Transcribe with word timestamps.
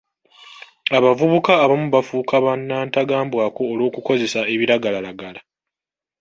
Abavubuka 0.97 1.51
abamu 1.63 1.87
bafuuka 1.95 2.35
ba 2.43 2.53
nnantagambwako 2.59 3.61
olw'okukozesa 3.71 4.39
ebiragalalagala. 4.53 5.39